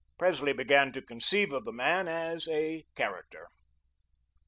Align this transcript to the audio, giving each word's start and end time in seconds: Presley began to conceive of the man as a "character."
Presley 0.17 0.51
began 0.51 0.91
to 0.93 1.01
conceive 1.03 1.53
of 1.53 1.63
the 1.63 1.71
man 1.71 2.07
as 2.07 2.47
a 2.47 2.87
"character." 2.95 3.49